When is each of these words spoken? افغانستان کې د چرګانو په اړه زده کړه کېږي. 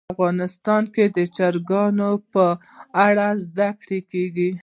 افغانستان 0.13 0.83
کې 0.93 1.05
د 1.17 1.19
چرګانو 1.35 2.09
په 2.33 2.45
اړه 3.07 3.27
زده 3.45 3.69
کړه 3.81 3.99
کېږي. 4.11 4.49